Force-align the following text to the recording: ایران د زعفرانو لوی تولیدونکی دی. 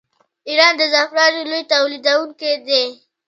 ایران 0.49 0.73
د 0.77 0.81
زعفرانو 0.93 1.41
لوی 1.49 1.61
تولیدونکی 1.71 2.53
دی. 2.67 2.83